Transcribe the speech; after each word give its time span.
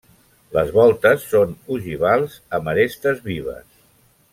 Les 0.57 0.71
voltes 0.77 1.27
són 1.35 1.53
ogivals 1.77 2.41
amb 2.59 2.75
arestes 2.77 3.25
vives. 3.33 3.67